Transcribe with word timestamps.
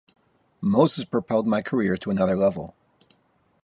Moses 0.61 1.05
propelled 1.05 1.45
my 1.45 1.61
career 1.61 1.95
to 1.95 2.09
another 2.09 2.35
level. 2.35 2.73